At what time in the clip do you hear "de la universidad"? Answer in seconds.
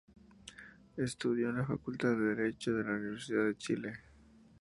2.73-3.45